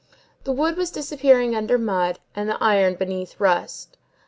The 0.45 0.51
wood 0.51 0.77
was 0.77 0.89
disappearing 0.89 1.55
under 1.55 1.77
mud, 1.77 2.17
and 2.35 2.49
the 2.49 2.57
iron 2.59 2.95
beneath 2.95 3.39
rust. 3.39 3.97